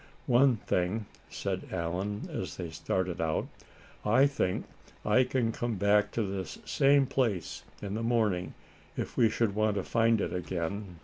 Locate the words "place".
7.05-7.61